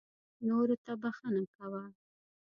نورو 0.47 0.75
ته 0.85 0.93
بښنه 1.01 1.43
کوه. 1.55 1.83